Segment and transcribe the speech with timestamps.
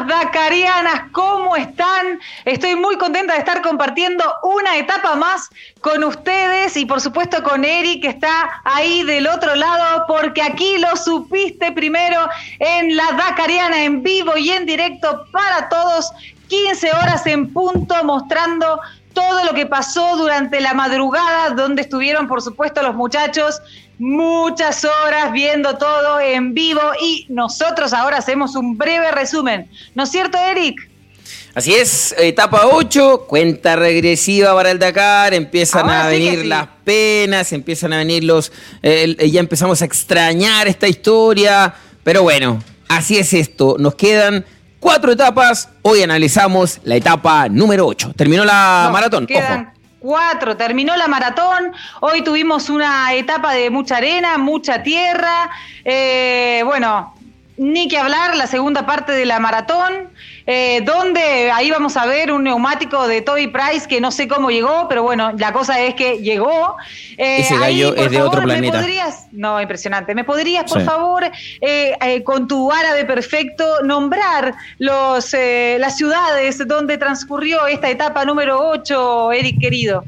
[0.00, 2.18] Dacarianas, ¿cómo están?
[2.46, 7.64] Estoy muy contenta de estar compartiendo una etapa más con ustedes y por supuesto con
[7.64, 12.26] Eric que está ahí del otro lado porque aquí lo supiste primero
[12.58, 16.10] en la Dacariana en vivo y en directo para todos,
[16.48, 18.80] 15 horas en punto mostrando
[19.12, 23.60] todo lo que pasó durante la madrugada donde estuvieron por supuesto los muchachos
[24.02, 29.70] muchas horas viendo todo en vivo y nosotros ahora hacemos un breve resumen.
[29.94, 30.90] ¿No es cierto, Eric?
[31.54, 37.92] Así es, etapa 8, cuenta regresiva para el Dakar, empiezan a venir las penas, empiezan
[37.92, 38.50] a venir los...
[38.82, 41.72] ya empezamos a extrañar esta historia,
[42.02, 44.44] pero bueno, así es esto, nos quedan
[44.80, 48.14] cuatro etapas, hoy analizamos la etapa número 8.
[48.16, 49.72] Terminó la maratón, ojo
[50.02, 55.48] cuatro, terminó la maratón, hoy tuvimos una etapa de mucha arena, mucha tierra,
[55.84, 57.14] eh, bueno,
[57.56, 60.08] ni que hablar, la segunda parte de la maratón,
[60.46, 64.50] eh, donde ahí vamos a ver un neumático de Toby Price que no sé cómo
[64.50, 66.76] llegó, pero bueno, la cosa es que llegó.
[67.16, 68.78] Eh, Ese gallo es de otro planeta.
[68.78, 70.14] ¿me podrías, no, impresionante.
[70.14, 71.24] ¿Me podrías, por favor,
[71.60, 75.34] eh, con tu árabe perfecto, nombrar los,
[75.78, 80.04] las ciudades donde transcurrió esta etapa número 8, Eric querido?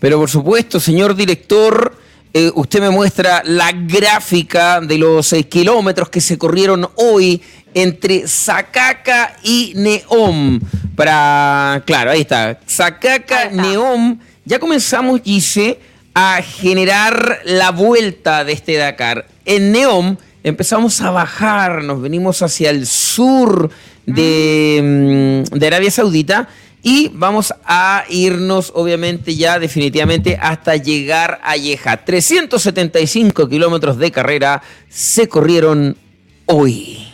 [0.00, 2.05] Pero por supuesto, señor director.
[2.54, 7.40] Usted me muestra la gráfica de los kilómetros que se corrieron hoy
[7.74, 10.60] entre Sakaka y Neom.
[10.94, 12.58] Para, claro, ahí está.
[12.66, 14.18] Sakaka, Neom.
[14.44, 15.78] Ya comenzamos, Gise,
[16.14, 19.26] a generar la vuelta de este Dakar.
[19.44, 23.70] En Neom empezamos a bajar, nos venimos hacia el sur
[24.06, 26.48] de, mm, de Arabia Saudita
[26.88, 32.04] y vamos a irnos, obviamente, ya definitivamente hasta llegar a Yeja.
[32.04, 35.96] 375 kilómetros de carrera se corrieron
[36.44, 37.05] hoy.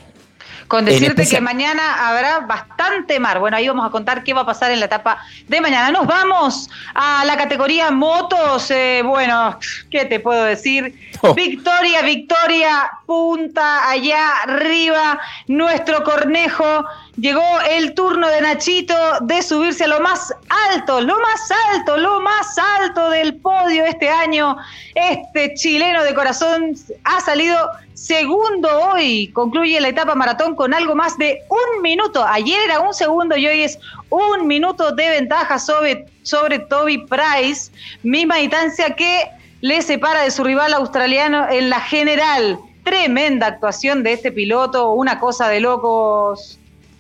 [0.73, 3.39] Con decirte que mañana habrá bastante mar.
[3.39, 5.91] Bueno, ahí vamos a contar qué va a pasar en la etapa de mañana.
[5.91, 8.71] Nos vamos a la categoría motos.
[8.71, 9.59] Eh, bueno,
[9.91, 10.99] ¿qué te puedo decir?
[11.21, 11.35] Oh.
[11.35, 15.21] Victoria, victoria, punta allá arriba.
[15.47, 16.87] Nuestro cornejo.
[17.19, 20.35] Llegó el turno de Nachito de subirse a lo más
[20.71, 24.57] alto, lo más alto, lo más alto del podio este año.
[24.95, 27.59] Este chileno de corazón ha salido
[28.03, 29.29] segundo hoy.
[29.29, 32.25] Concluye la etapa maratón con algo más de un minuto.
[32.25, 33.79] Ayer era un segundo y hoy es
[34.11, 37.71] un minuto de ventaja sobre, sobre Toby Price.
[38.03, 39.29] Misma distancia que
[39.61, 42.59] le separa de su rival australiano en la general.
[42.83, 46.59] Tremenda actuación de este piloto, una cosa de locos,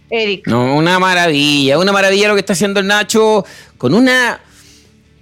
[0.08, 0.46] Eric.
[0.46, 3.44] No, una maravilla, una maravilla lo que está haciendo el Nacho
[3.76, 4.40] con una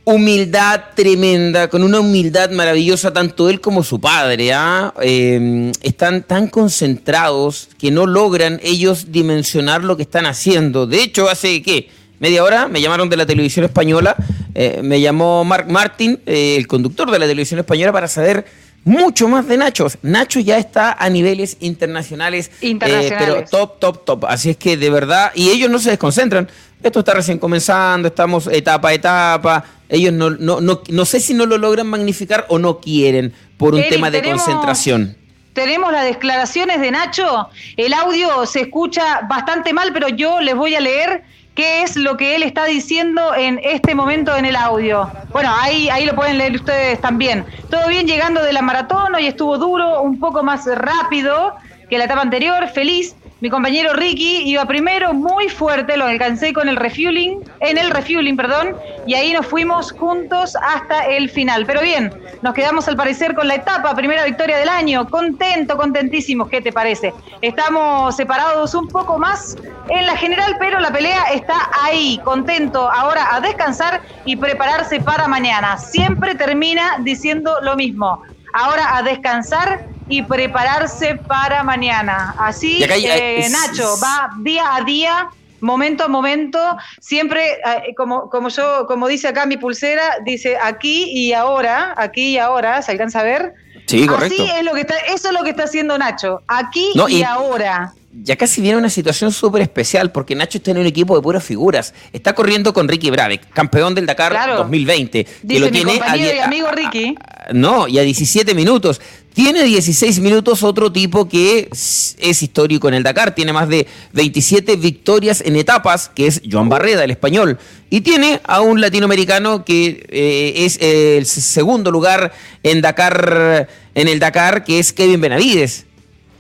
[0.04, 4.52] humildad tremenda, con una humildad maravillosa, tanto él como su padre.
[4.52, 4.92] ¿ah?
[5.00, 10.86] Em, están tan concentrados que no logran ellos dimensionar lo que están haciendo.
[10.86, 11.88] De hecho, hace qué?
[12.18, 14.14] Media hora me llamaron de la televisión española,
[14.54, 18.44] eh, me llamó Mark Martin, eh, el conductor de la televisión española, para saber
[18.84, 19.86] mucho más de Nacho.
[20.03, 23.18] Nacho ya está a niveles internacionales, eh, internacionales.
[23.18, 24.24] pero top, top, top.
[24.26, 26.48] Así es que de verdad, y ellos no se desconcentran.
[26.82, 29.65] Esto está recién comenzando, estamos etapa a etapa.
[29.88, 33.74] Ellos no, no, no, no sé si no lo logran magnificar o no quieren por
[33.74, 35.16] un tema de concentración.
[35.53, 37.48] Tenemos las declaraciones de Nacho.
[37.77, 41.24] El audio se escucha bastante mal, pero yo les voy a leer
[41.54, 45.10] qué es lo que él está diciendo en este momento en el audio.
[45.32, 47.44] Bueno, ahí, ahí lo pueden leer ustedes también.
[47.68, 51.54] Todo bien llegando de la maratón, hoy estuvo duro, un poco más rápido
[51.91, 56.69] que la etapa anterior, feliz mi compañero Ricky iba primero muy fuerte, lo alcancé con
[56.69, 58.77] el refueling, en el refueling, perdón,
[59.07, 61.65] y ahí nos fuimos juntos hasta el final.
[61.65, 66.48] Pero bien, nos quedamos al parecer con la etapa, primera victoria del año, contento, contentísimo,
[66.48, 67.15] ¿qué te parece?
[67.41, 69.57] Estamos separados un poco más
[69.89, 75.27] en la general, pero la pelea está ahí, contento ahora a descansar y prepararse para
[75.28, 75.78] mañana.
[75.78, 78.22] Siempre termina diciendo lo mismo.
[78.53, 82.34] Ahora a descansar y prepararse para mañana.
[82.39, 85.28] Así, eh, Nacho, va día a día,
[85.60, 86.59] momento a momento,
[87.01, 92.33] siempre, eh, como, como yo, como dice acá mi pulsera, dice aquí y ahora, aquí
[92.33, 93.54] y ahora, ¿se alcanza a ver?
[93.86, 94.42] Sí, correcto.
[94.42, 97.95] Así es lo que está, eso es lo que está haciendo Nacho, aquí y ahora
[98.13, 101.45] ya casi viene una situación súper especial porque Nacho está en un equipo de puras
[101.45, 101.95] figuras.
[102.13, 105.27] Está corriendo con Ricky Brabeck, campeón del Dakar 2020.
[105.42, 107.15] Dice lo tiene y amigo Ricky.
[107.53, 109.01] No, y a 17 minutos.
[109.34, 113.34] Tiene 16 minutos otro tipo que es, histórico en el Dakar.
[113.34, 117.59] Tiene más de 27 victorias en etapas, que es Joan Barreda, el español.
[117.91, 122.33] Y tiene a un latinoamericano que eh, es el segundo lugar
[122.63, 125.87] en Dakar, en el Dakar, que es Kevin Benavides.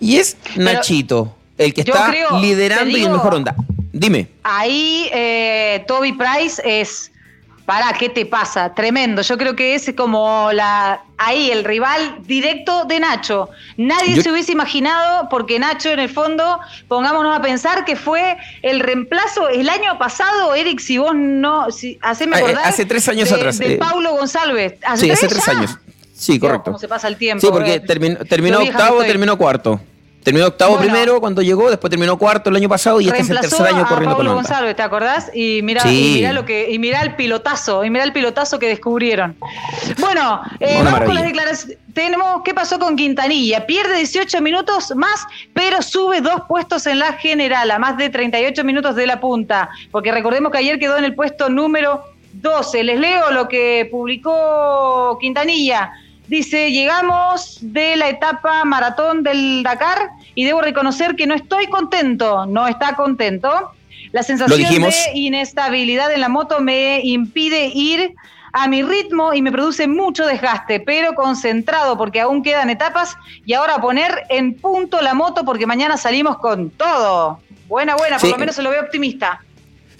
[0.00, 3.54] Y es Nachito el que está liderando y en mejor onda.
[3.92, 4.28] Dime.
[4.42, 7.12] Ahí eh, Toby Price es
[7.70, 8.74] para ¿qué te pasa?
[8.74, 9.22] Tremendo.
[9.22, 13.48] Yo creo que es como la ahí el rival directo de Nacho.
[13.76, 16.58] Nadie se hubiese imaginado, porque Nacho en el fondo,
[16.88, 21.96] pongámonos a pensar que fue el reemplazo el año pasado, Eric, si vos no, si,
[22.02, 22.66] haceme ah, eh, acordar.
[22.66, 23.56] Hace tres años atrás.
[23.60, 23.78] De eh.
[23.78, 24.74] Paulo González.
[24.84, 25.78] ¿Hace sí, hace tres años.
[26.12, 26.64] Sí, correcto.
[26.64, 27.40] ¿Cómo se pasa el tiempo?
[27.40, 29.80] Sí, porque terminó, terminó octavo, terminó cuarto.
[30.22, 33.40] Terminó octavo primero cuando llegó, después terminó cuarto el año pasado y este es el
[33.40, 35.30] tercer año corriendo Pablo con González, ¿te acordás?
[35.34, 39.36] Y mira, y lo que, y mira el pilotazo, y mira el pilotazo que descubrieron.
[39.98, 41.78] Bueno, eh, vamos con las declaraciones.
[41.94, 43.66] Tenemos qué pasó con Quintanilla.
[43.66, 48.62] Pierde 18 minutos más, pero sube dos puestos en la general, a más de 38
[48.62, 49.70] minutos de la punta.
[49.90, 52.84] Porque recordemos que ayer quedó en el puesto número 12.
[52.84, 55.92] Les leo lo que publicó Quintanilla.
[56.30, 62.46] Dice, llegamos de la etapa maratón del Dakar y debo reconocer que no estoy contento,
[62.46, 63.72] no está contento.
[64.12, 68.14] La sensación de inestabilidad en la moto me impide ir
[68.52, 73.54] a mi ritmo y me produce mucho desgaste, pero concentrado porque aún quedan etapas y
[73.54, 77.40] ahora poner en punto la moto porque mañana salimos con todo.
[77.66, 79.42] Buena, buena, por lo menos se lo veo optimista.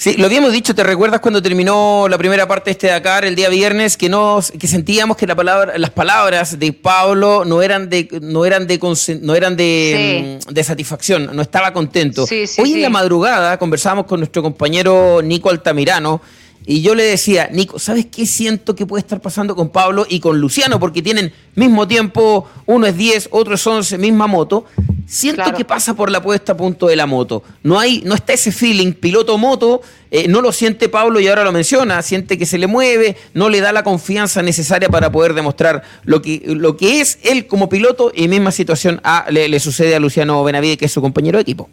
[0.01, 3.35] Sí, lo habíamos dicho, ¿te recuerdas cuando terminó la primera parte de este Dakar el
[3.35, 7.91] día viernes que nos que sentíamos que la palabra, las palabras de Pablo no eran
[7.91, 8.81] de no eran de
[9.21, 12.25] no eran de, de satisfacción, no estaba contento.
[12.57, 16.23] Hoy en la madrugada conversábamos con nuestro compañero Nico Altamirano
[16.67, 20.21] y yo le decía, Nico, ¿sabes qué siento que puede estar pasando con Pablo y
[20.21, 20.79] con Luciano?
[20.79, 24.67] Porque tienen mismo tiempo, uno es 10, otro es 11, misma moto.
[25.07, 27.43] Siento que pasa por la puesta a punto de la moto.
[27.65, 29.81] No hay, no está ese feeling piloto-moto,
[30.13, 33.49] eh, no lo siente Pablo y ahora lo menciona, siente que se le mueve, no
[33.49, 37.69] le da la confianza necesaria para poder demostrar lo que, lo que es él como
[37.69, 41.69] piloto y misma situación le, sucede a Luciano Benavide, que es su compañero de equipo.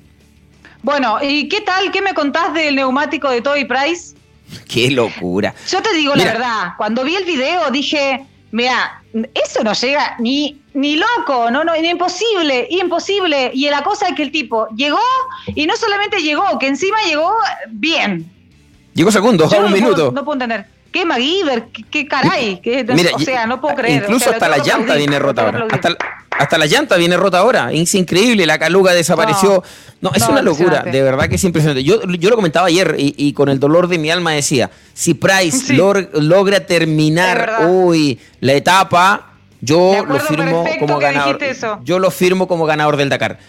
[0.82, 1.92] Bueno, ¿y qué tal?
[1.92, 4.17] ¿Qué me contás del neumático de Toby Price?
[4.68, 5.54] Qué locura.
[5.70, 9.04] Yo te digo la verdad, cuando vi el video dije, mira,
[9.34, 13.52] eso no llega ni, ni loco, no, no, imposible, imposible.
[13.54, 15.00] Y la cosa es que el tipo llegó
[15.48, 17.34] y no solamente llegó, que encima llegó
[17.70, 18.32] bien.
[18.94, 20.12] Llegó segundo, a un minuto.
[20.12, 20.77] no puedo entender.
[20.92, 21.68] ¿Qué MacGyver?
[21.90, 22.62] ¿Qué, caray?
[23.14, 24.04] o sea, no puedo creer.
[24.04, 25.68] Incluso hasta la llanta viene rota ahora.
[26.40, 27.72] Hasta, la llanta viene rota ahora.
[27.72, 29.64] Es increíble, la caluga desapareció.
[30.02, 31.84] No, es una locura, de verdad que es impresionante.
[31.84, 35.74] Yo, yo lo comentaba ayer y, con el dolor de mi alma decía, si Price
[35.74, 41.40] logra terminar hoy la etapa, yo lo firmo como ganador.
[41.84, 43.40] Yo lo firmo como ganador del Dakar.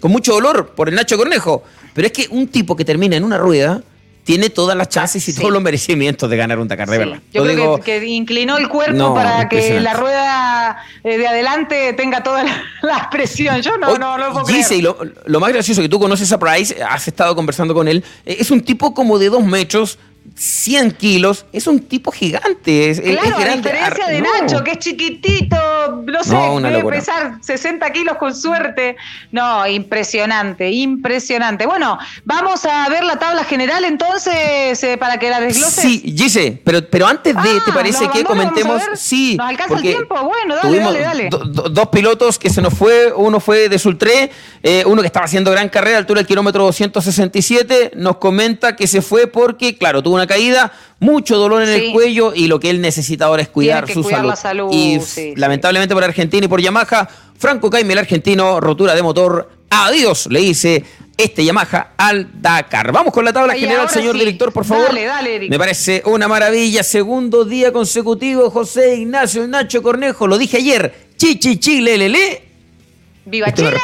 [0.00, 1.62] con mucho dolor por el Nacho Cornejo.
[1.94, 3.82] Pero es que un tipo que termina en una rueda
[4.24, 7.20] tiene todas las chances y todos los merecimientos de ganar un Dakar, de verdad.
[7.32, 12.44] Yo creo que, inclinó el cuerpo para que la rueda eh, de adelante tenga toda
[12.82, 13.60] la, presión.
[13.62, 16.38] Yo no, no, no lo puedo Y lo, lo, más gracioso que tú conoces a
[16.38, 19.98] Price, has estado conversando con él, eh, es un tipo como de dos metros,
[20.34, 22.90] 100 kilos, es un tipo gigante.
[22.90, 25.56] Es, claro, a diferencia de Nacho, que es chiquitito,
[26.04, 28.96] no sé, debe pesar 60 kilos con suerte.
[29.30, 31.66] No, impresionante, impresionante.
[31.66, 35.82] Bueno, vamos a ver la tabla general entonces eh, para que la desglose.
[35.82, 38.82] Sí, Gise, pero, pero antes de, ¿te ah, parece que comentemos?
[38.94, 39.36] Sí.
[39.36, 40.14] ¿Nos alcanza el tiempo?
[40.22, 41.28] Bueno, dale, dale, dale.
[41.30, 44.30] dos pilotos que se nos fue, uno fue de Sultré,
[44.62, 49.02] eh, uno que estaba haciendo gran carrera, altura del kilómetro 267, nos comenta que se
[49.02, 52.80] fue porque, claro, tuvo una caída, mucho dolor en el cuello y lo que él
[52.80, 54.34] necesita ahora es cuidar su salud.
[54.72, 55.00] Y
[55.36, 60.40] lamentablemente por Argentina y por Yamaha, Franco Caime, el argentino, rotura de motor, adiós, le
[60.40, 60.84] dice
[61.16, 62.92] este Yamaha al Dakar.
[62.92, 64.86] Vamos con la tabla general, señor director, por favor.
[64.88, 65.50] Dale, dale, Eric.
[65.50, 66.82] Me parece una maravilla.
[66.82, 70.26] Segundo día consecutivo, José Ignacio Nacho Cornejo.
[70.26, 71.10] Lo dije ayer.
[71.16, 72.51] Chichi, chile, lele.
[73.24, 73.78] ¡Viva Chile!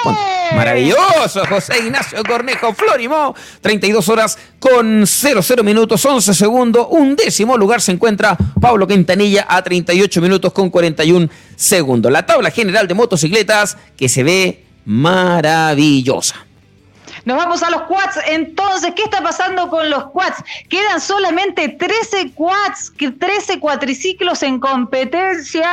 [0.54, 3.34] Maravilloso, José Ignacio Cornejo Florimo.
[3.60, 6.86] 32 horas con 00 minutos, 11 segundos.
[6.90, 12.10] Un décimo lugar se encuentra Pablo Quintanilla a 38 minutos con 41 segundos.
[12.10, 16.47] La tabla general de motocicletas que se ve maravillosa.
[17.28, 18.20] Nos vamos a los quads.
[18.26, 20.42] Entonces, ¿qué está pasando con los quads?
[20.70, 25.68] Quedan solamente 13 quads, 13 cuatriciclos en competencia.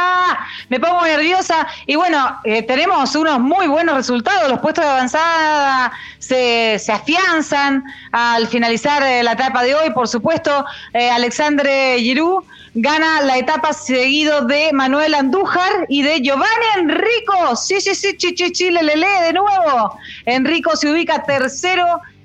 [0.68, 1.66] Me pongo nerviosa.
[1.88, 4.52] Y bueno, eh, tenemos unos muy buenos resultados.
[4.52, 9.92] Los puestos de avanzada se, afianzan al finalizar eh, la etapa de hoy.
[9.92, 12.44] Por supuesto, eh, Alexandre Giroud
[12.78, 17.56] gana la etapa seguido de Manuel Andújar y de Giovanni Enrico.
[17.56, 19.98] Sí, sí, sí, chichichi, le, le, de nuevo.
[20.26, 21.45] Enrico se ubica tercero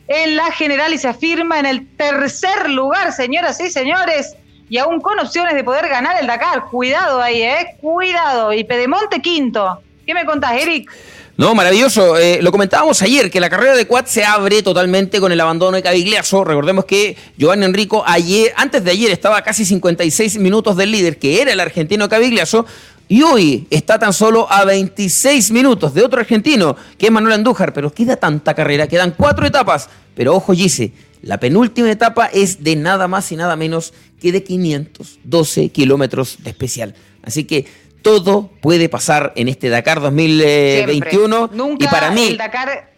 [0.09, 4.35] en la general y se afirma en el tercer lugar, señoras y señores.
[4.69, 6.65] Y aún con opciones de poder ganar el Dakar.
[6.71, 7.77] Cuidado ahí, ¿eh?
[7.81, 8.53] Cuidado.
[8.53, 9.83] Y Pedemonte quinto.
[10.07, 10.91] ¿Qué me contás, Eric?
[11.37, 12.19] No, maravilloso.
[12.19, 15.77] Eh, lo comentábamos ayer, que la carrera de quad se abre totalmente con el abandono
[15.77, 16.45] de Cavigliazo.
[16.45, 21.19] Recordemos que Giovanni Enrico ayer, antes de ayer estaba a casi 56 minutos del líder,
[21.19, 22.67] que era el argentino Cavigliazo,
[23.11, 27.73] y hoy está tan solo a 26 minutos de otro argentino, que es Manuel Andújar,
[27.73, 29.91] pero queda tanta carrera, quedan cuatro etapas.
[30.15, 34.45] Pero ojo, Gise, la penúltima etapa es de nada más y nada menos que de
[34.45, 36.95] 512 kilómetros de especial.
[37.25, 37.67] Así que
[38.03, 41.51] todo puede pasar en este Dakar 2021.
[41.53, 42.29] Nunca y para mí.
[42.29, 42.90] El Dakar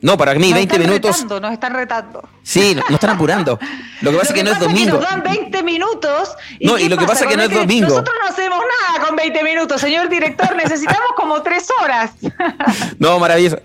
[0.00, 1.16] no, para mí, 20 minutos.
[1.16, 2.28] Retando, nos están retando.
[2.42, 3.58] Sí, nos están apurando.
[4.00, 4.92] Lo que pasa es que, no es domingo.
[4.92, 6.36] nos dan 20 minutos.
[6.58, 7.88] ¿y no, y lo que pasa es que no es domingo.
[7.88, 10.54] Nosotros no hacemos nada con 20 minutos, señor director.
[10.54, 12.12] Necesitamos como 3 horas.
[12.98, 13.58] no, maravilloso.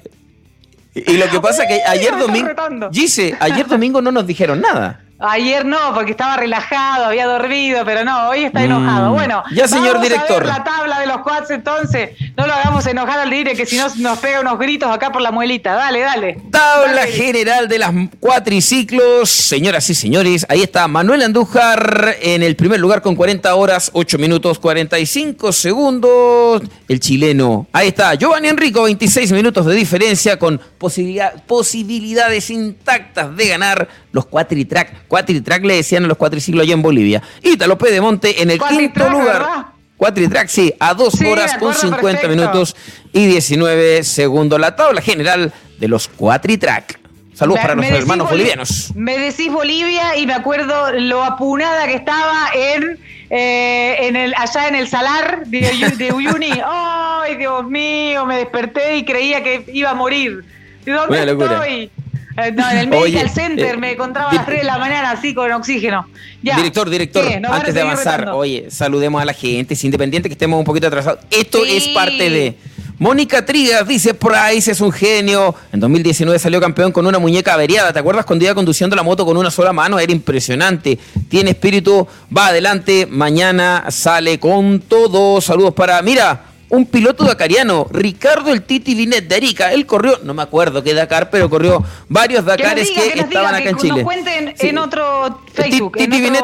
[0.96, 2.50] Y lo que pasa es que ayer domingo.
[2.92, 5.02] Gise, ayer domingo no nos dijeron nada.
[5.26, 9.12] Ayer no, porque estaba relajado, había dormido, pero no, hoy está enojado.
[9.12, 9.14] Mm.
[9.14, 10.46] Bueno, ya señor director.
[10.46, 12.12] la tabla de los quads entonces.
[12.36, 15.22] No lo hagamos enojar al dire que si no nos pega unos gritos acá por
[15.22, 15.76] la muelita.
[15.76, 16.42] Dale, dale.
[16.52, 19.30] Tabla general de las cuatriciclos.
[19.30, 24.18] Señoras y señores, ahí está Manuel Andújar en el primer lugar con 40 horas, 8
[24.18, 26.64] minutos 45 segundos.
[26.90, 27.68] El chileno.
[27.72, 35.08] Ahí está Giovanni Enrico, 26 minutos de diferencia con posibilidades intactas de ganar los cuatritrack.
[35.14, 37.22] Cuatritrack le decían a los cuatriciclos allá en Bolivia.
[37.44, 39.68] Ítalo Pedemonte en el quinto lugar.
[39.96, 42.76] Cuatritrack, sí, a dos horas con 50 minutos
[43.12, 44.60] y 19 segundos.
[44.60, 47.00] La tabla general de los cuatritrack.
[47.36, 48.92] Saludos para nuestros hermanos bolivianos.
[48.96, 52.98] Me decís Bolivia y me acuerdo lo apunada que estaba en,
[53.30, 56.60] eh, en el, allá en el salar de, Uyuni.
[56.66, 58.26] ¡Ay, Dios mío!
[58.26, 60.44] Me desperté y creía que iba a morir.
[60.84, 61.70] ¿De dónde estoy?
[61.70, 62.03] Eh,
[62.36, 65.34] no, en el Medical Center eh, me encontraba a las 3 de la mañana así
[65.34, 66.08] con oxígeno.
[66.42, 70.66] Director, director, antes de avanzar, oye, saludemos a la gente, es independiente que estemos un
[70.66, 71.20] poquito atrasados.
[71.30, 72.58] Esto es parte de...
[73.00, 75.56] Mónica Trigas dice, Price es un genio.
[75.74, 77.92] En 2019 salió campeón con una muñeca averiada.
[77.92, 80.00] ¿Te acuerdas cuando iba conduciendo la moto con una sola mano?
[80.00, 80.98] Era impresionante.
[81.28, 83.08] Tiene espíritu, va adelante.
[83.10, 85.42] Mañana sale con todo.
[85.42, 86.02] Saludos para...
[86.02, 89.72] Mira, un piloto dacariano, Ricardo el Titi Vinet de Arica.
[89.72, 93.78] Él corrió, no me acuerdo qué Dakar, pero corrió varios Dakares que, estaban acá en
[93.78, 93.94] Chile.
[93.98, 95.98] Nos cuenten en otro Facebook.
[95.98, 96.44] Titi Vinet,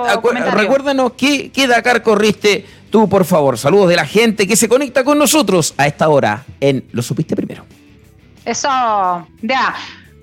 [0.53, 3.57] recuérdanos ¿qué, qué Dakar corriste tú, por favor.
[3.57, 7.36] Saludos de la gente que se conecta con nosotros a esta hora en Lo Supiste
[7.36, 7.65] Primero.
[8.45, 8.69] Eso,
[9.41, 9.75] ya.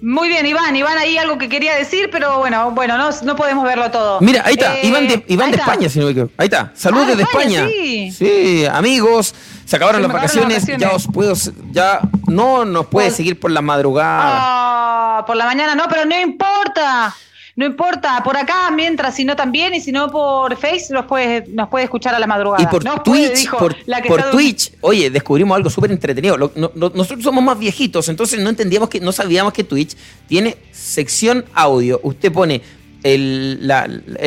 [0.03, 0.76] Muy bien, Iván.
[0.76, 4.21] Iván, ahí algo que quería decir, pero bueno, bueno, no, no podemos verlo todo.
[4.21, 6.33] Mira, ahí está, Iván de, eh, Iván de España, si no me equivoco.
[6.37, 7.67] Ahí está, saludos ah, desde España.
[7.67, 8.12] Sí.
[8.12, 8.67] sí.
[8.67, 9.35] amigos,
[9.65, 11.33] se acabaron las vacaciones, ya os puedo,
[11.73, 14.37] ya no nos puede seguir por la madrugada.
[15.19, 17.15] Ah, por la mañana no, pero no importa.
[17.56, 21.46] No importa, por acá mientras, si no también, y si no por Face, nos puede,
[21.48, 22.62] nos puede escuchar a la madrugada.
[22.62, 23.75] Y por Twitch, por,
[24.30, 26.36] Twitch, oye, descubrimos algo súper entretenido.
[26.36, 29.96] nosotros somos más viejitos, entonces no entendíamos que, no sabíamos que Twitch
[30.26, 31.98] tiene sección audio.
[32.02, 32.60] Usted pone
[33.02, 33.66] el,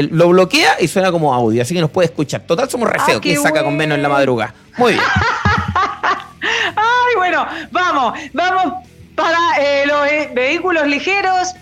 [0.10, 2.42] lo bloquea y suena como audio, así que nos puede escuchar.
[2.48, 4.56] Total, somos re ah, que saca con menos en la madrugada?
[4.76, 5.04] Muy bien.
[6.76, 8.74] Ay, bueno, vamos, vamos
[9.14, 11.54] para eh, los eh, vehículos ligeros.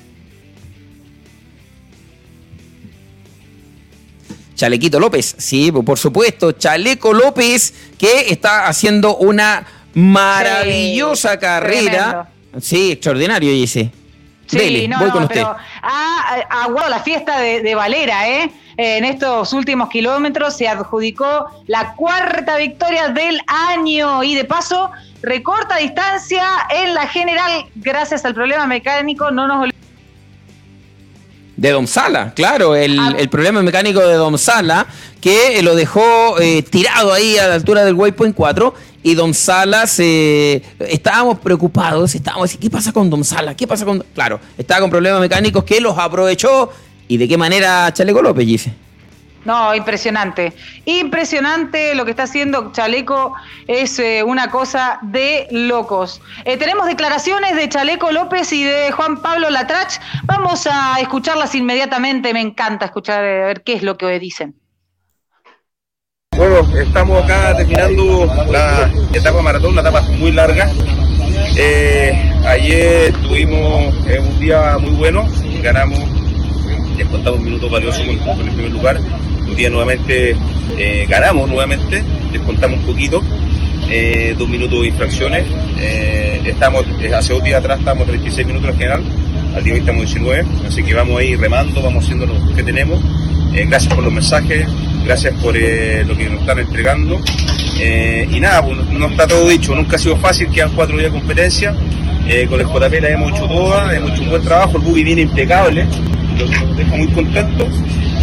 [4.57, 12.27] Chalequito López, sí, por supuesto, Chaleco López, que está haciendo una maravillosa carrera.
[12.59, 13.91] Sí, extraordinario, dice.
[14.47, 15.43] Sí, no, voy con usted.
[15.43, 18.51] Pero la fiesta de, Valera, ¿eh?
[18.77, 25.77] En estos últimos kilómetros se adjudicó la cuarta victoria del año y de paso recorta
[25.77, 29.29] distancia en la general gracias al problema mecánico.
[29.29, 29.69] No nos
[31.57, 33.13] de Domsala, claro, el, ah.
[33.17, 34.87] el, problema mecánico de Domsala,
[35.19, 38.73] que lo dejó eh, tirado ahí a la altura del Waypoint 4
[39.03, 43.55] y Don Salas, estábamos preocupados, estábamos ¿qué pasa con Don Salas?
[43.55, 44.03] ¿Qué pasa con...?
[44.13, 46.71] Claro, estaba con problemas mecánicos que los aprovechó
[47.07, 48.86] y de qué manera Chaleco López, dice.
[49.47, 50.51] No, impresionante.
[50.83, 53.33] Impresionante lo que está haciendo Chaleco.
[53.65, 56.21] Es eh, una cosa de locos.
[56.43, 60.01] Eh, tenemos declaraciones de Chaleco López y de Juan Pablo Latrach.
[60.25, 62.33] Vamos a escucharlas inmediatamente.
[62.33, 64.53] Me encanta escuchar, a ver qué es lo que dicen.
[66.35, 70.69] Bueno, estamos acá terminando la etapa maratón, una etapa muy larga.
[71.55, 72.11] Eh,
[72.45, 75.25] ayer tuvimos eh, un día muy bueno,
[75.63, 75.99] ganamos,
[76.97, 78.99] descontamos un minuto valioso con, el primer lugar.
[79.47, 80.35] Un día nuevamente
[80.77, 83.23] eh, ganamos nuevamente, descontamos un poquito,
[84.37, 85.45] dos minutos de infracciones.
[86.45, 86.85] estamos,
[87.15, 89.03] hace dos días atrás estábamos 36 minutos en general,
[89.55, 92.99] al día de estamos 19, así que vamos ahí remando, vamos haciendo lo que tenemos.
[93.53, 94.67] gracias por los mensajes,
[95.07, 97.19] gracias por eh, lo que nos están entregando
[97.79, 101.13] Eh, y nada, pues, no está todo dicho, nunca ha sido fácil, quedan cuatro días
[101.13, 101.75] de competencia.
[102.27, 105.03] Eh, con el JP la hemos hecho toda, hemos hecho un buen trabajo, el buggy
[105.03, 105.85] viene impecable,
[106.45, 107.67] muy contentos.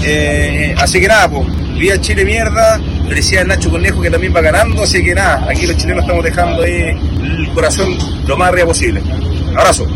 [0.05, 1.47] Eh, así que nada, pues,
[1.79, 5.77] Vía Chile mierda, felicidades Nacho Conejo que también va ganando, así que nada, aquí los
[5.77, 9.03] chilenos estamos dejando ahí el corazón lo más arriba posible.
[9.57, 9.87] Abrazo.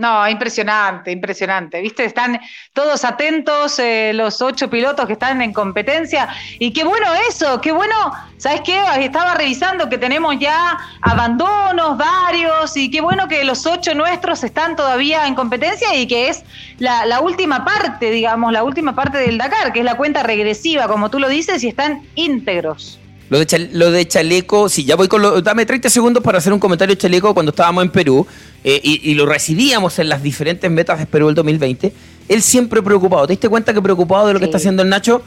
[0.00, 1.78] No, impresionante, impresionante.
[1.82, 2.40] Viste, están
[2.72, 6.26] todos atentos eh, los ocho pilotos que están en competencia.
[6.58, 7.94] Y qué bueno eso, qué bueno.
[8.38, 8.80] ¿Sabes qué?
[9.00, 14.74] Estaba revisando que tenemos ya abandonos varios y qué bueno que los ocho nuestros están
[14.74, 16.44] todavía en competencia y que es
[16.78, 20.88] la, la última parte, digamos, la última parte del Dakar, que es la cuenta regresiva,
[20.88, 22.98] como tú lo dices, y están íntegros.
[23.30, 25.40] Lo de, lo de Chaleco, sí, ya voy con lo.
[25.40, 28.26] Dame 30 segundos para hacer un comentario de Chaleco cuando estábamos en Perú
[28.64, 31.92] eh, y, lo recibíamos en las diferentes metas de Perú del 2020.
[32.28, 33.28] Él siempre preocupado.
[33.28, 35.22] ¿Te diste cuenta que preocupado de lo que está haciendo el Nacho?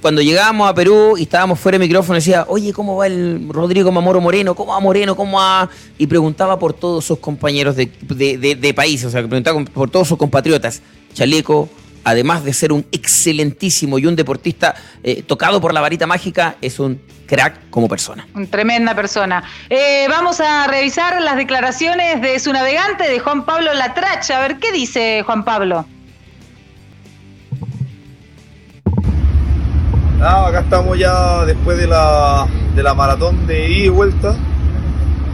[0.00, 3.92] Cuando llegábamos a Perú y estábamos fuera de micrófono, decía, oye, ¿cómo va el Rodrigo
[3.92, 4.54] Mamoro Moreno?
[4.54, 5.14] ¿Cómo va Moreno?
[5.14, 5.68] ¿Cómo va?
[5.98, 10.16] Y preguntaba por todos sus compañeros de, de, país, o sea, preguntaba por todos sus
[10.16, 10.80] compatriotas.
[11.12, 11.68] Chaleco,
[12.04, 16.78] además de ser un excelentísimo y un deportista eh, tocado por la varita mágica, es
[16.78, 18.26] un crack como persona.
[18.50, 19.42] Tremenda persona.
[19.70, 24.38] Eh, vamos a revisar las declaraciones de su navegante, de Juan Pablo Latracha.
[24.38, 25.86] A ver, ¿qué dice Juan Pablo?
[30.22, 34.36] acá estamos ya después de la, de la maratón de ida y vuelta,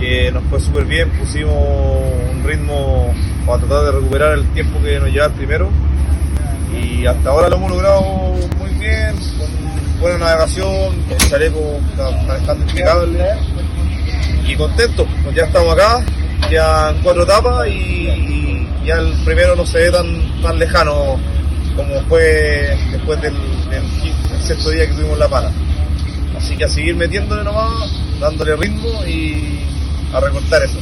[0.00, 1.52] que nos fue súper bien, pusimos
[2.32, 3.12] un ritmo
[3.46, 5.68] para tratar de recuperar el tiempo que nos lleva primero
[6.72, 8.02] y hasta ahora lo hemos logrado
[8.58, 13.24] muy bien, con buena navegación, el chaleco está manejando impecable
[14.46, 16.04] y contento, pues ya estamos acá,
[16.50, 21.18] ya en cuatro etapas y, ya el primero no se ve tan, tan lejano
[21.76, 23.34] como fue después del,
[24.42, 25.50] sexto día que tuvimos la para.
[26.36, 29.60] Así que a seguir metiéndole nomás, dándole ritmo y
[30.14, 30.78] a recortar eso.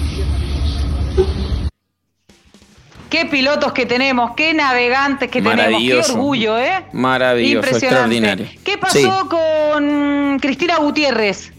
[3.08, 6.84] Qué pilotos que tenemos, qué navegantes que tenemos, qué orgullo, ¿eh?
[6.92, 8.46] Maravilloso, extraordinario.
[8.64, 11.52] ¿Qué pasó con Cristina Gutiérrez?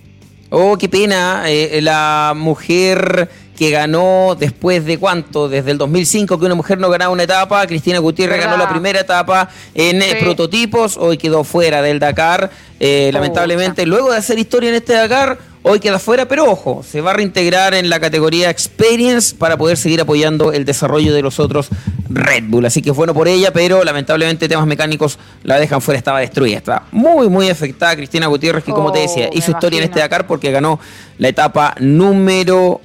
[0.49, 1.43] Oh, qué pena.
[1.47, 6.89] Eh, la mujer que ganó después de cuánto, desde el 2005 que una mujer no
[6.89, 11.82] ganaba una etapa, Cristina Gutiérrez ganó la primera etapa en eh, prototipos, hoy quedó fuera
[11.82, 16.50] del Dakar, eh, lamentablemente, luego de hacer historia en este Dakar, hoy queda fuera, pero
[16.50, 21.13] ojo, se va a reintegrar en la categoría Experience para poder seguir apoyando el desarrollo
[21.13, 21.70] de los otros
[22.10, 22.65] Red Bull.
[22.65, 26.58] Así que es bueno por ella, pero lamentablemente temas mecánicos la dejan fuera, estaba destruida.
[26.58, 30.00] Está muy, muy afectada Cristina Gutiérrez, que como te decía, oh, hizo historia en este
[30.00, 30.80] Dakar porque ganó
[31.17, 32.82] la etapa número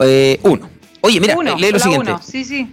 [0.00, 0.68] eh, uno.
[1.00, 2.14] Oye, mira, lee lo siguiente.
[2.22, 2.68] Sí, sí.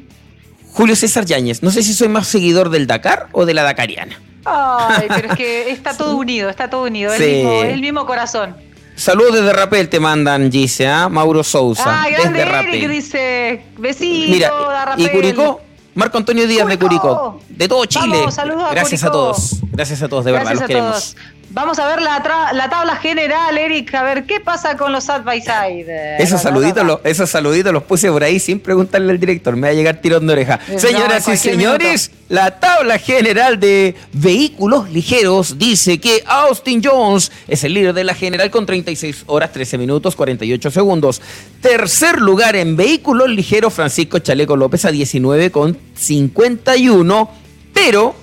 [0.71, 4.19] Julio César Yáñez, no sé si soy más seguidor del Dakar o de la Dakariana.
[4.43, 8.55] Ay, pero es que está todo unido, está todo unido, el mismo, corazón.
[8.95, 11.09] Saludos desde Rapel te mandan, Gise, ¿ah?
[11.09, 12.03] Mauro Sousa.
[12.03, 12.89] Ah, grande desde Rapel.
[12.89, 14.51] dice, besito, Mira,
[14.97, 15.61] ¿y Curicó?
[15.95, 18.25] Marco Antonio Díaz de Curicó, de todo Chile.
[18.71, 21.15] Gracias a, todos, gracias a todos, de verdad, los queremos.
[21.55, 25.21] Vamos a ver la, la, tabla general, Eric, a ver qué pasa con los side
[25.23, 26.21] by side.
[26.21, 29.71] Esos saluditos, los, esos saluditos los puse por ahí sin preguntarle al director, me va
[29.71, 30.59] a llegar tirón de oreja.
[30.77, 37.73] Señoras y señores, la tabla general de vehículos ligeros dice que Austin Jones es el
[37.73, 41.21] líder de la general con 36 horas, 13 minutos, 48 segundos.
[41.61, 47.29] Tercer lugar en vehículos ligeros, Francisco Chaleco López a 19 con 51,
[47.73, 48.13] pero,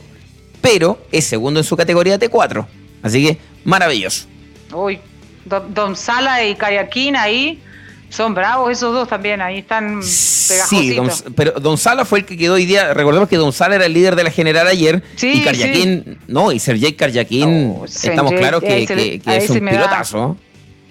[0.60, 2.66] pero es segundo en su categoría T4.
[3.02, 4.26] Así que maravilloso.
[4.72, 4.98] Uy,
[5.44, 7.60] Don, Sala y Kayakin ahí
[8.08, 10.00] son bravos esos dos también, ahí están
[10.48, 11.18] pegajositos.
[11.18, 12.92] Sí, pero Don Sala fue el que quedó hoy día.
[12.94, 15.02] Recordemos que Don Sala era el líder de la general ayer.
[15.20, 20.36] y Karyakin, no, y Sergei Karyakin, estamos claros que, es un pilotazo.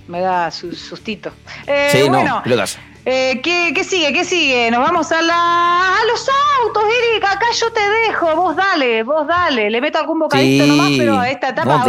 [0.07, 1.31] me da su sustito.
[1.67, 2.79] Eh, sí, no, pilotazo.
[3.03, 4.13] Eh, ¿qué, sigue?
[4.13, 4.69] ¿Qué sigue?
[4.69, 6.27] Nos vamos a, la, a los
[6.63, 7.23] autos, Eric.
[7.23, 8.35] Acá yo te dejo.
[8.35, 9.69] Vos dale, vos dale.
[9.71, 11.83] Le meto algún bocadito nomás, pero a esta etapa.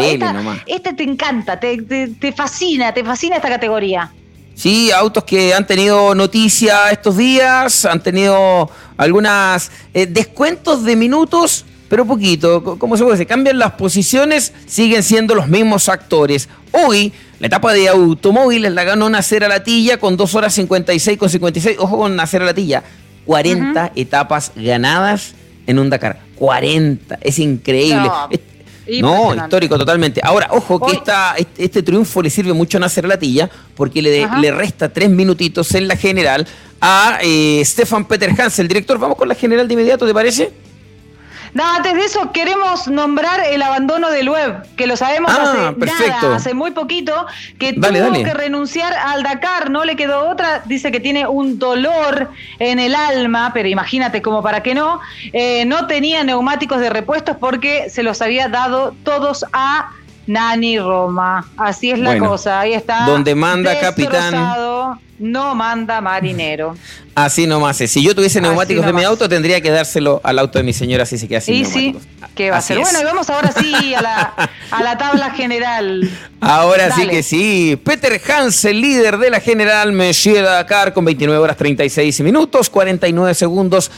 [0.66, 4.10] Esta, te encanta, te, fascina, te fascina esta categoría.
[4.54, 11.64] Sí, autos que han tenido noticia estos días, han tenido algunas eh, descuentos de minutos
[11.92, 12.78] pero poquito.
[12.78, 13.26] ¿Cómo se puede decir?
[13.26, 16.48] Cambian las posiciones, siguen siendo los mismos actores.
[16.72, 21.28] Hoy, la etapa de automóviles la ganó Nacer a Latilla con 2 horas 56 con
[21.28, 21.76] 56.
[21.78, 22.82] Ojo con Nacer a Latilla.
[23.26, 25.34] 40 etapas ganadas
[25.66, 26.18] en un Dakar.
[26.36, 27.18] 40.
[27.20, 28.10] Es increíble.
[29.02, 30.22] No, histórico totalmente.
[30.24, 34.50] Ahora, ojo que esta, este, triunfo le sirve mucho a Nacer Latilla porque le, le
[34.50, 36.48] resta tres minutitos en la general
[36.80, 38.98] a eh, Stefan Peter Hans, el director.
[38.98, 40.71] Vamos con la general de inmediato, ¿te parece?
[41.54, 45.72] No, antes de eso queremos nombrar el abandono del web, que lo sabemos Ah, hace
[45.78, 46.22] perfecto.
[46.22, 47.26] nada, hace muy poquito,
[47.58, 48.24] que Dale, tuvo dale.
[48.24, 52.94] que renunciar al Dakar, no le quedó otra, dice que tiene un dolor en el
[52.94, 55.00] alma, pero imagínate como para qué no,
[55.34, 59.90] eh, no tenía neumáticos de repuestos porque se los había dado todos a
[60.26, 61.46] Nani Roma.
[61.56, 63.06] Así es la Bueno, cosa, ahí está.
[63.06, 64.34] donde manda capitán.
[65.18, 66.74] No manda marinero.
[67.14, 67.92] Así nomás es.
[67.92, 71.06] Si yo tuviese neumáticos de mi auto, tendría que dárselo al auto de mi señora
[71.06, 71.96] si se queda sin Y sí.
[72.34, 72.78] ¿qué va a Así ser?
[72.78, 72.82] es.
[72.84, 76.10] Bueno, y vamos ahora sí a la, a la tabla general.
[76.40, 77.78] Ahora sí que sí.
[77.84, 83.90] Peter Hansen, líder de la general Monsieur Dakar, con 29 horas 36 minutos, 49 segundos.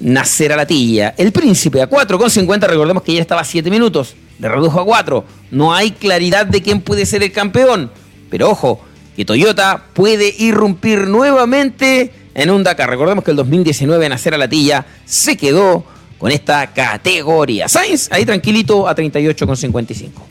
[0.00, 1.14] Nacer a la tilla.
[1.16, 4.16] El príncipe a 4 con 50, recordemos que ya estaba a 7 minutos.
[4.42, 5.24] Le redujo a 4.
[5.52, 7.92] No hay claridad de quién puede ser el campeón.
[8.28, 8.80] Pero ojo,
[9.14, 12.90] que Toyota puede irrumpir nuevamente en un Dakar.
[12.90, 15.84] Recordemos que el 2019 Nacer a la tilla se quedó
[16.18, 17.68] con esta categoría.
[17.68, 20.26] Sainz ahí tranquilito a 38 con 55.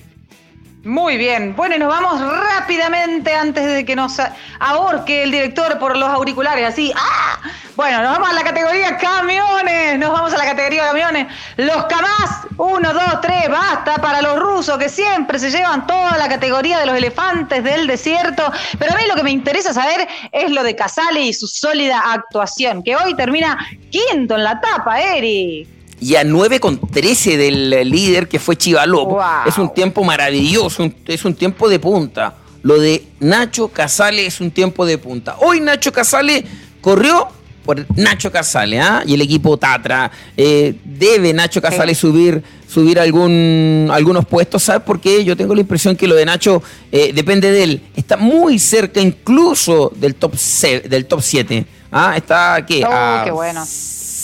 [0.83, 1.55] Muy bien.
[1.55, 4.17] Bueno, y nos vamos rápidamente antes de que nos
[4.59, 6.67] ahorque el director por los auriculares.
[6.67, 6.91] Así.
[6.95, 7.39] ¡Ah!
[7.75, 9.99] Bueno, nos vamos a la categoría camiones.
[9.99, 11.27] Nos vamos a la categoría camiones.
[11.57, 12.47] Los Kamaz.
[12.57, 13.47] Uno, dos, tres.
[13.47, 17.85] Basta para los rusos que siempre se llevan toda la categoría de los elefantes del
[17.85, 18.51] desierto.
[18.79, 22.11] Pero a mí lo que me interesa saber es lo de Casale y su sólida
[22.11, 22.81] actuación.
[22.81, 25.80] Que hoy termina quinto en la tapa, Eric.
[26.01, 29.11] Y a 9 con 13 del eh, líder que fue Chivalopo.
[29.15, 29.23] Wow.
[29.47, 32.35] Es un tiempo maravilloso, es un tiempo de punta.
[32.63, 35.37] Lo de Nacho Casale es un tiempo de punta.
[35.39, 36.43] Hoy Nacho Casale
[36.81, 37.27] corrió
[37.65, 39.03] por Nacho Casale, ¿ah?
[39.05, 40.11] Y el equipo Tatra.
[40.35, 45.23] Eh, debe Nacho Casale subir, subir algún, algunos puestos, ¿sabes por qué?
[45.23, 46.61] Yo tengo la impresión que lo de Nacho
[46.91, 47.81] eh, depende de él.
[47.95, 51.65] Está muy cerca incluso del top, se- del top 7.
[51.91, 52.13] ¿ah?
[52.17, 52.83] Está, ¿qué?
[52.85, 53.63] Oh, A qué bueno.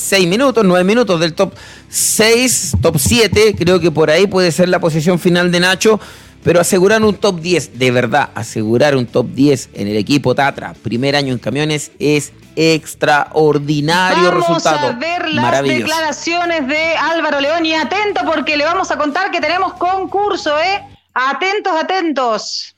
[0.08, 1.54] 6 minutos, 9 minutos del top
[1.90, 3.56] 6, top 7.
[3.58, 6.00] Creo que por ahí puede ser la posición final de Nacho.
[6.44, 10.74] Pero asegurar un top 10, de verdad, asegurar un top 10 en el equipo Tatra,
[10.82, 14.88] primer año en camiones, es extraordinario vamos resultado.
[14.88, 15.80] a ver las Maravilloso.
[15.84, 20.84] declaraciones de Álvaro León y atento porque le vamos a contar que tenemos concurso, ¿eh?
[21.14, 22.76] Atentos, atentos.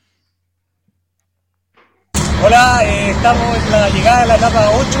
[2.44, 4.98] Hola, eh, estamos en la llegada de la etapa 8,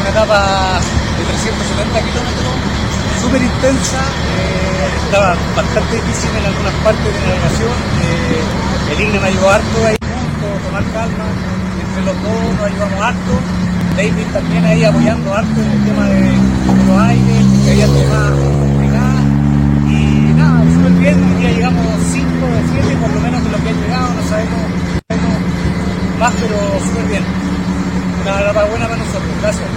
[0.00, 0.80] una etapa
[1.24, 2.54] 370 kilómetros,
[3.20, 9.28] súper intensa, eh, estaba bastante difícil en algunas partes de navegación, eh, el INE me
[9.28, 11.26] ayudó harto ahí junto, tomar calma,
[11.80, 13.34] entre los dos nos ayudamos harto,
[13.96, 19.24] David también ahí apoyando harto en el tema de, los aires, que había temas complicadas,
[19.88, 20.00] y
[20.36, 23.68] nada, súper bien, hoy día llegamos 5 de 7 por lo menos de lo que
[23.68, 24.84] ha llegado, no sabemos,
[26.18, 27.24] más, pero súper bien.
[28.22, 29.68] Una etapa buena para nosotros, gracias.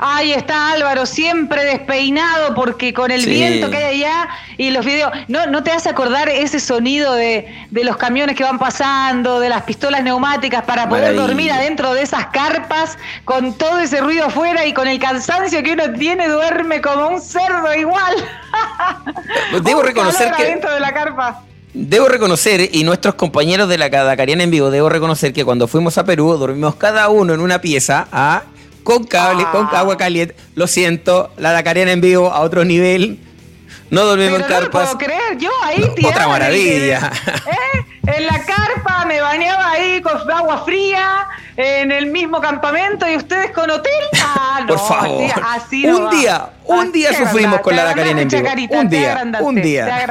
[0.00, 3.30] Ahí está Álvaro, siempre despeinado porque con el Sí.
[3.30, 5.10] viento que hay allá y los videos.
[5.26, 9.48] ¿No, no te hace acordar ese sonido de, de los camiones que van pasando, de
[9.48, 11.22] las pistolas neumáticas para poder Maravilla.
[11.26, 15.72] dormir adentro de esas carpas con todo ese ruido afuera y con el cansancio que
[15.72, 18.14] uno tiene, duerme como un cerdo igual?
[19.64, 21.42] Debo Un reconocer que- de la carpa.
[21.74, 25.98] Debo reconocer, y nuestros compañeros de la Dakariana en vivo, debo reconocer que cuando fuimos
[25.98, 28.42] a Perú dormimos cada uno en una pieza, ¿ah?
[28.88, 29.50] Con cable, Ah.
[29.52, 30.34] con agua caliente.
[30.54, 33.18] Lo siento, la Dakariana en vivo a otro nivel.
[33.90, 34.94] No dormimos Pero en no lo carpas.
[34.94, 37.12] puedo creer, yo ahí Otra tirada en el- maravilla.
[37.46, 37.84] ¿eh?
[38.16, 43.50] En la carpa me bañaba ahí con agua fría, en el mismo campamento y ustedes
[43.50, 43.92] con hotel.
[44.22, 45.24] Ah, no, Por favor.
[45.30, 46.10] así- así no un va.
[46.10, 48.74] día, un Ah, día te sufrimos con la te Dakariana en vivo.
[48.80, 50.06] un día, un día.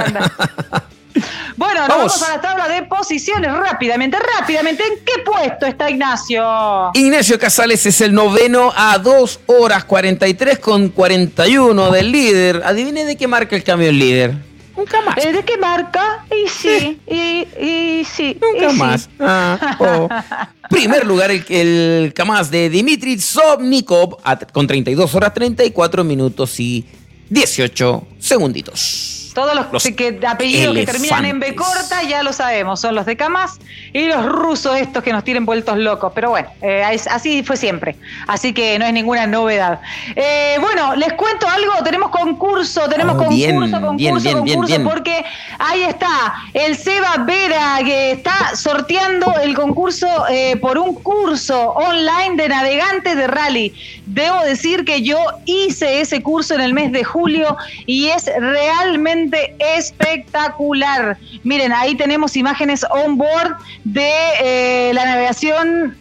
[1.57, 2.19] Bueno, nos Vamos.
[2.19, 4.83] vamos a la tabla de posiciones rápidamente, rápidamente.
[4.83, 6.91] ¿En qué puesto está Ignacio?
[6.93, 12.61] Ignacio Casales es el noveno a 2 horas 43 con 41 del líder.
[12.63, 14.35] Adivine de qué marca el camión líder.
[14.75, 15.17] Nunca más.
[15.25, 16.23] Eh, ¿De qué marca?
[16.29, 18.37] Y sí, y, y sí.
[18.39, 18.77] Nunca y sí.
[18.77, 19.09] más.
[19.19, 20.07] Ah, oh.
[20.69, 26.85] Primer lugar, el, el Kamaz de Dimitri Sobnikov a- con 32 horas 34 minutos y
[27.31, 29.15] 18 segunditos.
[29.37, 33.05] Todos los, Los que, apellidos que terminan en B corta ya lo sabemos, son los
[33.05, 33.59] de Camas
[33.93, 36.11] y los rusos estos que nos tienen vueltos locos.
[36.15, 37.95] Pero bueno, eh, así fue siempre,
[38.25, 39.79] así que no es ninguna novedad.
[40.15, 44.57] Eh, bueno, les cuento algo, tenemos concurso, tenemos Oh, concurso, bien, concurso, bien, bien, bien,
[44.59, 45.23] concurso, porque
[45.59, 52.41] ahí está el Seba Vera que está sorteando el concurso eh, por un curso online
[52.41, 53.73] de navegantes de rally.
[54.07, 59.55] Debo decir que yo hice ese curso en el mes de julio y es realmente
[59.59, 61.17] espectacular.
[61.43, 65.97] Miren, ahí tenemos imágenes on board de eh, la navegación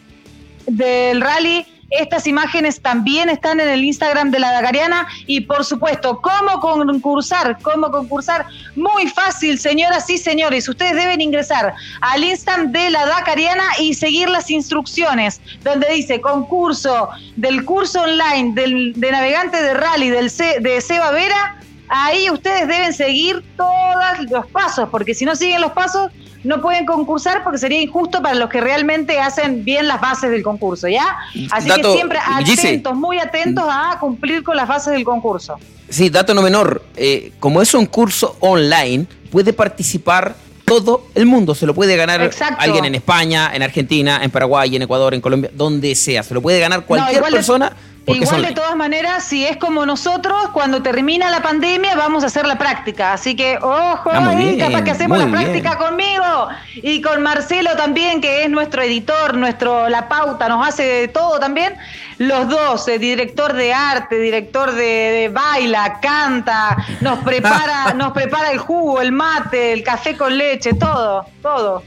[0.67, 6.21] del rally Estas imágenes también están en el Instagram de la Dakariana y por supuesto,
[6.21, 7.59] ¿cómo concursar?
[7.63, 8.47] ¿Cómo concursar?
[8.75, 10.69] Muy fácil, señoras y señores.
[10.69, 17.09] Ustedes deben ingresar al Instagram de la Dakariana y seguir las instrucciones donde dice concurso
[17.37, 21.57] del curso online de navegante de rally del de Seba Vera.
[21.89, 26.11] Ahí ustedes deben seguir todos los pasos, porque si no siguen los pasos,
[26.47, 30.43] no pueden concursar porque sería injusto para los que realmente hacen bien las bases del
[30.43, 31.17] concurso, ¿ya?
[31.51, 35.59] Así que siempre atentos, muy atentos a cumplir con las bases del concurso.
[35.89, 41.55] Sí, dato no menor, eh, como es un curso online, puede participar todo el mundo.
[41.55, 45.51] Se lo puede ganar alguien en España, en Argentina, en Paraguay, en Ecuador, en Colombia,
[45.55, 46.23] donde sea.
[46.23, 47.73] Se lo puede ganar cualquier persona.
[48.07, 52.47] Igual de todas maneras, si es como nosotros, cuando termina la pandemia vamos a hacer
[52.47, 53.13] la práctica.
[53.13, 58.21] Así que, ojo, ah, ahí, capaz que hacemos la práctica conmigo y con Marcelo también,
[58.21, 61.75] que es nuestro editor, nuestro La Pauta, nos hace todo también.
[62.19, 68.59] Los dos, eh, director de arte, director de, baila, canta, nos prepara, nos prepara el
[68.59, 71.83] jugo, el mate, el café con leche, todo, todo.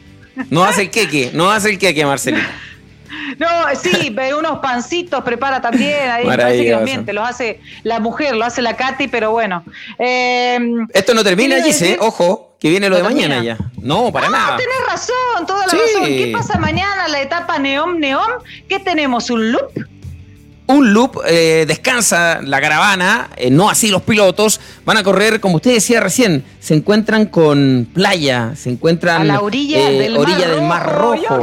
[0.49, 2.45] No hace el queque, no hace el queque, Marcelito.
[3.38, 3.48] No,
[3.82, 6.10] sí, unos pancitos prepara también.
[6.10, 9.63] Ahí parece que los miente, los hace la mujer, lo hace la Katy, pero bueno.
[9.98, 13.58] Em, Esto no termina, Gise, ojo, que viene lo de mañana ya.
[13.82, 14.58] No, para ah, nada.
[14.58, 16.06] Tenés razón, toda la razón.
[16.06, 18.30] ¿Qué pasa mañana, la etapa neón neón?
[18.67, 19.30] ¿Qué tenemos?
[19.30, 19.72] ¿Un loop?
[20.69, 25.56] un loop, eh, descansa la caravana, eh, no así los pilotos, van a correr, como
[25.56, 30.38] usted decía recién, se encuentran con playa, se encuentran a la orilla, eh, del, orilla
[30.38, 31.39] mar del, Mar Rojo.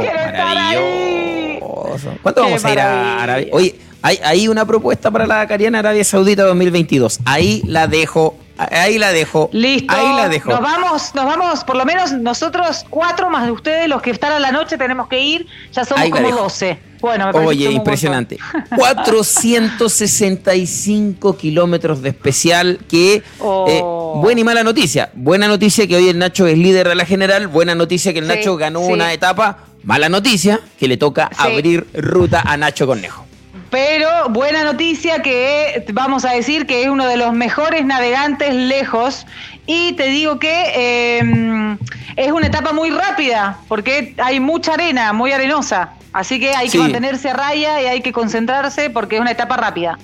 [2.21, 3.47] ¿Cuánto vamos a ir a Arabia?
[3.51, 7.19] Oye, hay, hay una propuesta para la Cariana Arabia Saudita 2022.
[7.25, 9.49] Ahí la dejo Ahí la dejo.
[9.53, 9.93] Listo.
[9.93, 10.49] Ahí la dejo.
[10.49, 14.31] Nos vamos, nos vamos, por lo menos nosotros cuatro más de ustedes, los que están
[14.31, 15.45] a la noche, tenemos que ir.
[15.71, 16.79] Ya somos como doce.
[16.99, 18.39] Bueno, me Oye, impresionante.
[18.75, 23.21] 465 kilómetros de especial que...
[23.39, 23.67] Oh.
[23.69, 23.79] Eh,
[24.19, 25.11] buena y mala noticia.
[25.13, 27.45] Buena noticia que hoy el Nacho es líder de la general.
[27.47, 29.59] Buena noticia que el Nacho ganó una etapa.
[29.87, 33.25] Mala noticia que le toca abrir ruta a Nacho Cornejo.
[33.69, 39.25] Pero buena noticia que vamos a decir que es uno de los mejores navegantes lejos.
[39.65, 41.77] Y te digo que em,
[42.17, 45.93] es una etapa muy rápida, porque hay mucha arena, muy arenosa.
[46.11, 49.55] Así que hay que mantenerse a raya y hay que concentrarse porque es una etapa
[49.55, 49.97] rápida.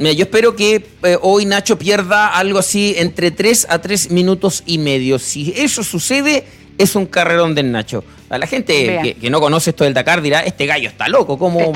[0.00, 4.64] Mira, yo espero que eh, hoy Nacho pierda algo así entre 3 a 3 minutos
[4.66, 5.20] y medio.
[5.20, 6.44] Si eso sucede,
[6.76, 8.02] es un carrerón del Nacho.
[8.30, 11.60] A la gente que, no conoce esto del Dakar dirá, este gallo está loco, como
[11.60, 11.72] eh,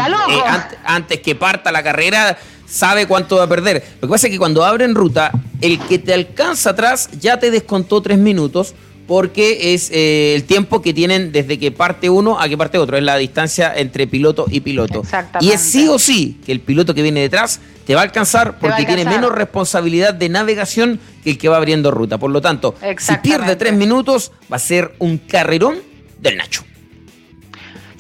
[0.84, 2.36] antes que parta la carrera
[2.66, 3.82] sabe cuánto va a perder.
[4.00, 7.50] Lo que pasa es que cuando abren ruta, el que te alcanza atrás ya te
[7.50, 8.74] descontó tres minutos
[9.06, 12.96] porque es eh, el tiempo que tienen desde que parte uno a que parte otro,
[12.96, 15.02] es la distancia entre piloto y piloto.
[15.40, 18.58] Y es sí o sí que el piloto que viene detrás te va a alcanzar
[18.58, 22.18] porque tiene menos responsabilidad de navegación que el que va abriendo ruta.
[22.18, 25.91] Por lo tanto, si pierde tres minutos, va a ser un carrerón
[26.22, 26.64] del Nacho.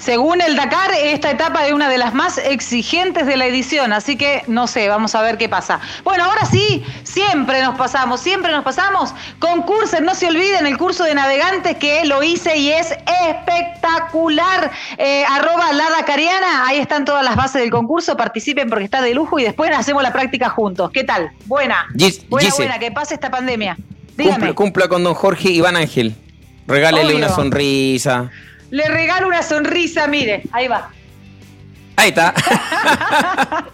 [0.02, 4.16] Según el Dakar, esta etapa es una de las más exigentes de la edición, así
[4.16, 5.78] que no sé, vamos a ver qué pasa.
[6.02, 9.14] Bueno, ahora sí, siempre nos pasamos, siempre nos pasamos.
[9.38, 12.92] Concursen, no se olviden el curso de navegantes que lo hice y es
[13.28, 14.72] espectacular.
[14.98, 19.14] Eh, arroba la Dakariana, ahí están todas las bases del concurso, participen porque está de
[19.14, 20.90] lujo y después hacemos la práctica juntos.
[20.92, 21.30] ¿Qué tal?
[21.46, 21.86] Buena.
[22.28, 23.76] buena, buena, que pase esta pandemia.
[24.16, 24.52] Dígame.
[24.52, 26.16] Cumpla, con don Jorge Iván Ángel.
[26.66, 28.30] Regálele una sonrisa.
[28.70, 30.90] Le regalo una sonrisa, mire, ahí va.
[31.96, 32.34] Ahí está.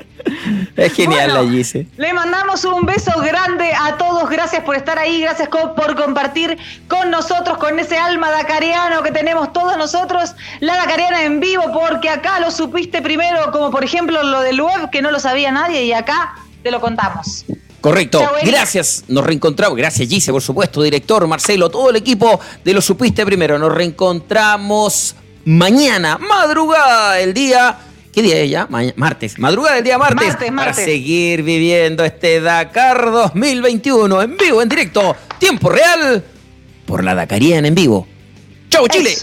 [0.77, 1.87] es genial la Gise.
[1.96, 4.29] Le mandamos un beso grande a todos.
[4.29, 5.20] Gracias por estar ahí.
[5.20, 10.35] Gracias por compartir con nosotros, con ese alma dacariano que tenemos todos nosotros.
[10.61, 14.90] La dacariana en vivo, porque acá lo supiste primero, como por ejemplo lo del web,
[14.90, 17.44] que no lo sabía nadie, y acá te lo contamos.
[17.80, 18.22] Correcto.
[18.44, 19.04] Gracias.
[19.08, 19.76] Nos reencontramos.
[19.76, 23.58] Gracias, Gise, por supuesto, director, Marcelo, todo el equipo de Lo Supiste Primero.
[23.58, 25.14] Nos reencontramos
[25.44, 27.78] mañana, madrugada, el día.
[28.12, 28.68] ¿Qué día es ya?
[28.96, 29.38] martes.
[29.38, 35.14] Madrugada del día martes, martes, Para seguir viviendo este Dakar 2021 en vivo, en directo,
[35.38, 36.24] tiempo real,
[36.84, 38.08] por la Dakariana en vivo.
[38.70, 39.14] ¡Chau, Chile!